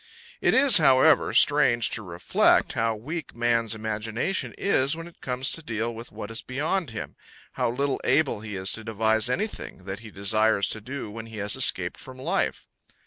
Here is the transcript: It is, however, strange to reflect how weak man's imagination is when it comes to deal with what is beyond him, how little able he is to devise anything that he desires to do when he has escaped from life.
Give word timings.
It 0.41 0.55
is, 0.55 0.79
however, 0.79 1.31
strange 1.31 1.91
to 1.91 2.01
reflect 2.01 2.73
how 2.73 2.95
weak 2.95 3.35
man's 3.35 3.75
imagination 3.75 4.55
is 4.57 4.95
when 4.95 5.05
it 5.05 5.21
comes 5.21 5.51
to 5.51 5.61
deal 5.61 5.93
with 5.93 6.11
what 6.11 6.31
is 6.31 6.41
beyond 6.41 6.89
him, 6.89 7.15
how 7.51 7.69
little 7.69 8.01
able 8.03 8.39
he 8.39 8.55
is 8.55 8.71
to 8.71 8.83
devise 8.83 9.29
anything 9.29 9.85
that 9.85 9.99
he 9.99 10.09
desires 10.09 10.69
to 10.69 10.81
do 10.81 11.11
when 11.11 11.27
he 11.27 11.37
has 11.37 11.55
escaped 11.55 11.99
from 11.99 12.17
life. 12.17 12.65